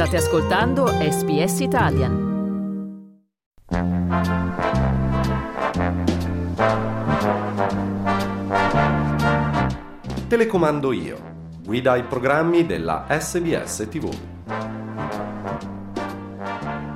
[0.00, 2.14] State ascoltando SBS Italian.
[10.26, 11.18] Telecomando io.
[11.62, 14.08] Guida i programmi della SBS TV.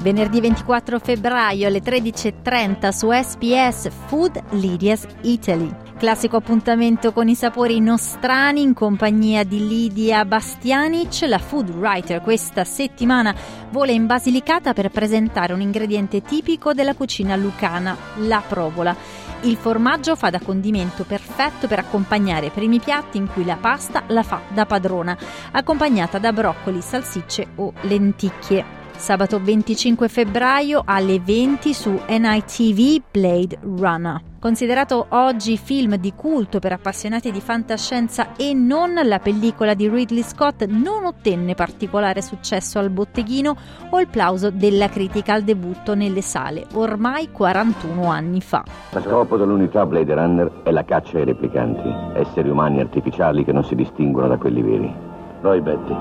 [0.01, 5.84] Venerdì 24 febbraio alle 13.30 su SBS Food Lydia's Italy.
[5.97, 12.65] Classico appuntamento con i sapori nostrani in compagnia di Lidia Bastianic, la food writer questa
[12.65, 13.33] settimana
[13.71, 18.95] vola in Basilicata per presentare un ingrediente tipico della cucina lucana, la provola.
[19.43, 24.03] Il formaggio fa da condimento perfetto per accompagnare i primi piatti in cui la pasta
[24.09, 25.17] la fa da padrona,
[25.53, 28.84] accompagnata da broccoli, salsicce o lenticchie.
[28.97, 34.23] Sabato 25 febbraio alle 20 su NITV Blade Runner.
[34.41, 40.23] Considerato oggi film di culto per appassionati di fantascienza e non, la pellicola di Ridley
[40.23, 43.57] Scott non ottenne particolare successo al botteghino
[43.91, 48.65] o il plauso della critica al debutto nelle sale, ormai 41 anni fa.
[48.91, 53.65] Lo scopo dell'unità Blade Runner è la caccia ai replicanti, esseri umani artificiali che non
[53.65, 54.95] si distinguono da quelli veri.
[55.41, 55.95] Roy Betty,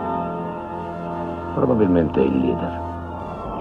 [1.54, 2.83] probabilmente il leader.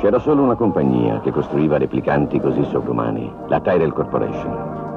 [0.03, 4.92] C'era solo una compagnia che costruiva replicanti così sovrumani, la Tyrell Corporation.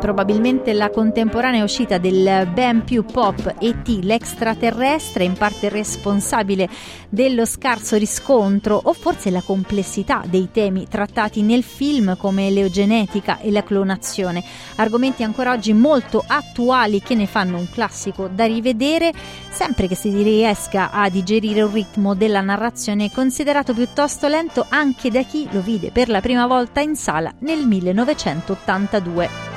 [0.00, 4.00] Probabilmente la contemporanea uscita del ben più pop E.T.
[4.02, 6.68] l'extraterrestre, in parte responsabile
[7.08, 13.50] dello scarso riscontro o forse la complessità dei temi trattati nel film come l'eugenetica e
[13.50, 14.42] la clonazione,
[14.76, 19.12] argomenti ancora oggi molto attuali che ne fanno un classico da rivedere
[19.50, 25.22] sempre che si riesca a digerire un ritmo della narrazione considerato piuttosto lento anche da
[25.22, 29.49] chi lo vide per la prima volta in sala nel 1982.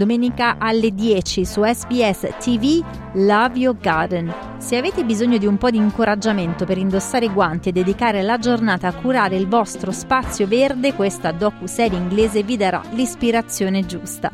[0.00, 2.82] Domenica alle 10 su SBS TV
[3.16, 4.32] Love Your Garden.
[4.56, 8.38] Se avete bisogno di un po' di incoraggiamento per indossare i guanti e dedicare la
[8.38, 14.30] giornata a curare il vostro spazio verde, questa docu-serie inglese vi darà l'ispirazione giusta.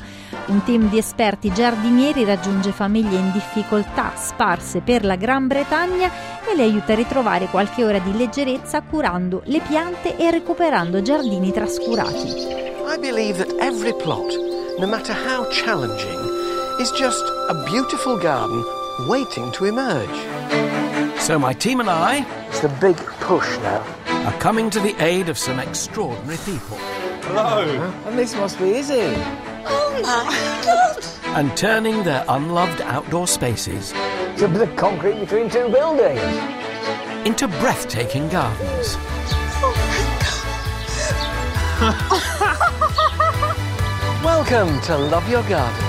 [0.47, 6.09] Un team di esperti giardinieri raggiunge famiglie in difficoltà sparse per la Gran Bretagna
[6.49, 11.51] e le aiuta a ritrovare qualche ora di leggerezza curando le piante e recuperando giardini
[11.51, 12.55] trascurati.
[12.87, 14.46] I believe that every plot
[14.79, 16.19] no matter how challenging,
[16.81, 18.65] is just a beautiful garden
[19.09, 21.21] waiting to emerge.
[21.21, 23.83] So my team and I It's the big push now.
[24.29, 26.77] are coming to the aid of some extraordinary people
[27.29, 27.63] Hello.
[28.07, 29.13] And this must be easy.
[29.69, 31.05] Oh my God!
[31.37, 33.93] and turning their unloved outdoor spaces
[34.33, 36.21] It's a bit of concrete between two buildings.
[37.27, 38.97] into breathtaking gardens.
[41.79, 42.23] Oh,
[44.39, 45.85] Welcome to Love Your Garden.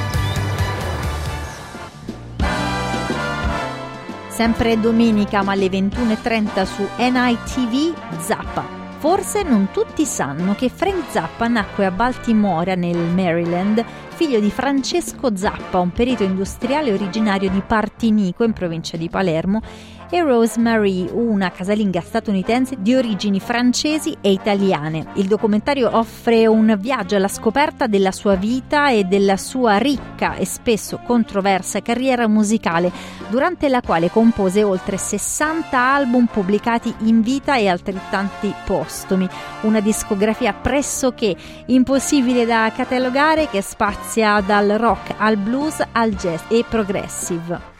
[4.30, 8.66] Sempre domenica ma alle 21.30 su NITV Zappa.
[9.00, 13.84] Forse non tutti sanno che Frank Zappa nacque a Baltimora nel Maryland,
[14.16, 19.62] figlio di Francesco Zappa, un perito industriale originario di Partinico in provincia di Palermo,
[20.10, 25.08] e Rosemary, una casalinga statunitense di origini francesi e italiane.
[25.16, 30.46] Il documentario offre un viaggio alla scoperta della sua vita e della sua ricca e
[30.46, 32.92] spesso controversa carriera musicale,
[33.30, 39.28] durante la quale compose oltre 60 album pubblicati in vita e altrettanti postumi.
[39.62, 41.36] Una discografia pressoché
[41.68, 47.77] impossibile da catalogare che spazia dal rock al blues al jazz e progressive.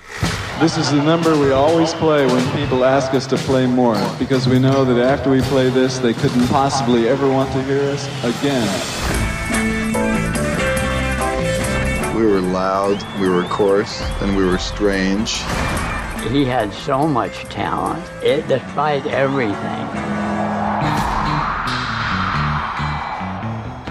[0.60, 4.48] This is the number we always play when people ask us to play more, because
[4.48, 8.08] we know that after we play this, they couldn't possibly ever want to hear us
[8.24, 8.68] again.
[12.18, 15.36] We were loud, we were coarse, and we were strange.
[16.32, 20.07] He had so much talent, it defied everything.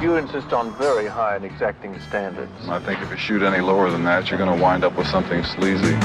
[0.06, 2.52] You insist on very high and exacting standards.
[2.68, 5.08] I think if you shoot any lower than that, you're going to wind up with
[5.08, 5.96] something sleazy.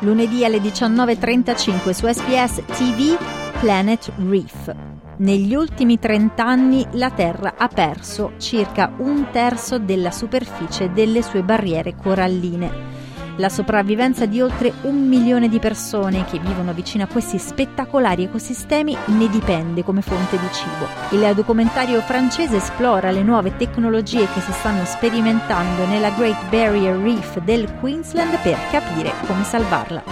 [0.00, 3.16] Lunedì alle 19.35 su SBS TV
[3.60, 4.74] Planet Reef.
[5.18, 11.44] Negli ultimi 30 anni la Terra ha perso circa un terzo della superficie delle sue
[11.44, 12.91] barriere coralline.
[13.36, 18.94] La sopravvivenza di oltre un milione di persone che vivono vicino a questi spettacolari ecosistemi
[19.06, 20.86] ne dipende come fonte di cibo.
[21.12, 27.40] Il documentario francese esplora le nuove tecnologie che si stanno sperimentando nella Great Barrier Reef
[27.40, 30.02] del Queensland per capire come salvarla.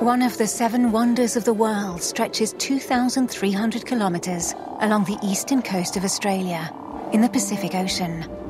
[0.00, 5.96] One of the seven wonders of the world stretches 2,300 kilometres along the eastern coast
[5.96, 6.72] of Australia
[7.12, 8.47] in the Pacific Ocean.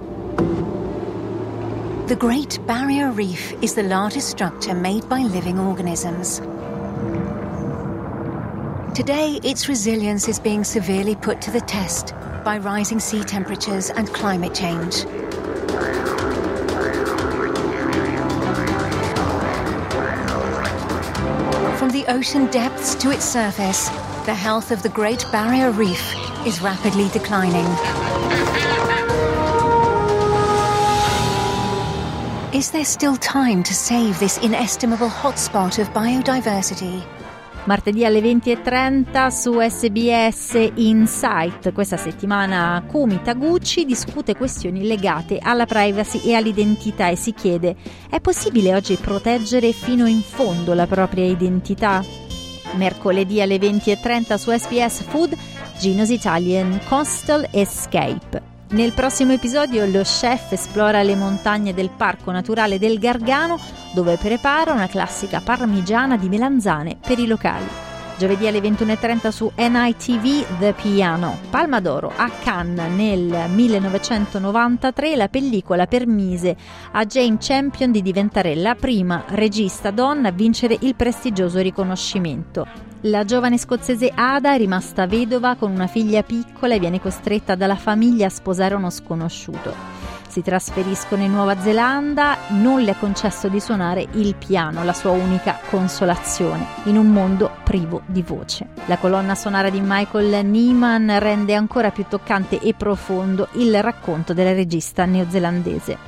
[2.09, 6.39] The Great Barrier Reef is the largest structure made by living organisms.
[8.97, 12.15] Today, its resilience is being severely put to the test
[12.47, 15.03] by rising sea temperatures and climate change.
[21.77, 23.91] From the ocean depths to its surface,
[24.25, 26.15] the health of the Great Barrier Reef
[26.47, 27.67] is rapidly declining.
[32.50, 36.99] Is there still time to save this inestimable hotspot of biodiversity?
[37.65, 41.71] Martedì alle 20.30 su SBS Insight.
[41.75, 47.77] Questa settimana Kumi Taguchi discute questioni legate alla privacy e all'identità e si chiede:
[48.09, 52.03] è possibile oggi proteggere fino in fondo la propria identità?
[52.77, 55.37] Mercoledì alle 20.30 su SBS Food
[55.79, 58.48] Gino's Italian Coastal Escape.
[58.70, 63.59] Nel prossimo episodio lo chef esplora le montagne del Parco Naturale del Gargano
[63.94, 67.88] dove prepara una classica parmigiana di melanzane per i locali.
[68.19, 71.38] Giovedì alle 21.30 su NITV The Piano.
[71.50, 76.56] Palma d'Oro a Cannes nel 1993 la pellicola permise
[76.91, 82.67] a Jane Champion di diventare la prima regista donna a vincere il prestigioso riconoscimento.
[83.03, 87.76] La giovane scozzese Ada è rimasta vedova con una figlia piccola e viene costretta dalla
[87.76, 89.73] famiglia a sposare uno sconosciuto.
[90.29, 95.12] Si trasferiscono in Nuova Zelanda, non le ha concesso di suonare il piano, la sua
[95.12, 98.69] unica consolazione, in un mondo privo di voce.
[98.87, 104.55] La colonna sonora di Michael Neiman rende ancora più toccante e profondo il racconto della
[104.55, 105.99] regista neozelandese.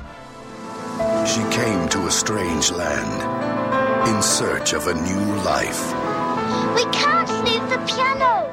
[1.23, 5.93] She came to a strange land in search of a new life.
[6.73, 8.50] We can't leave the piano!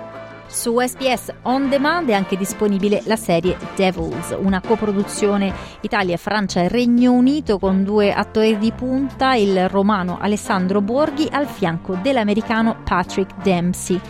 [0.50, 5.52] Su SBS On Demand è anche disponibile la serie Devils, una coproduzione
[5.82, 11.46] Italia, Francia e Regno Unito con due attori di punta, il romano Alessandro Borghi al
[11.46, 14.00] fianco dell'americano Patrick Dempsey.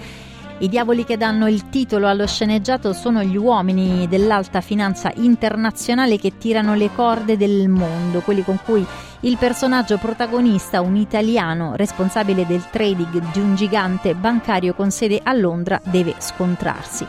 [0.60, 6.36] I diavoli che danno il titolo allo sceneggiato sono gli uomini dell'alta finanza internazionale che
[6.36, 8.84] tirano le corde del mondo, quelli con cui
[9.20, 15.32] il personaggio protagonista, un italiano responsabile del trading di un gigante bancario con sede a
[15.32, 17.06] Londra, deve scontrarsi.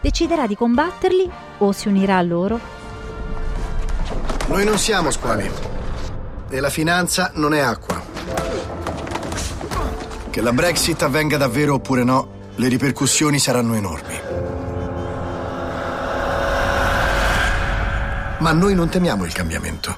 [0.00, 1.28] Deciderà di combatterli
[1.58, 2.60] o si unirà a loro?
[4.46, 5.50] Noi non siamo squali
[6.48, 8.00] e la finanza non è acqua.
[10.30, 14.20] Che la Brexit avvenga davvero oppure no, le ripercussioni saranno enormi.
[18.38, 19.96] Ma noi non temiamo il cambiamento.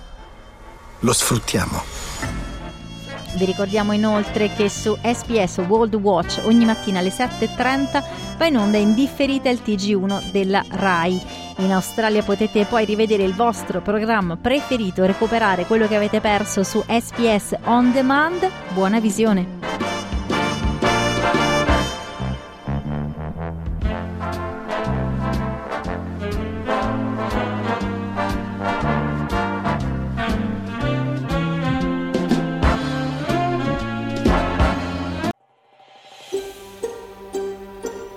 [1.00, 1.82] Lo sfruttiamo.
[3.36, 8.04] Vi ricordiamo inoltre che su SBS World Watch ogni mattina alle 7.30
[8.36, 11.20] va in onda indifferita il TG1 della RAI.
[11.56, 16.84] In Australia potete poi rivedere il vostro programma preferito, recuperare quello che avete perso su
[16.86, 18.48] SBS On Demand.
[18.72, 19.93] Buona visione!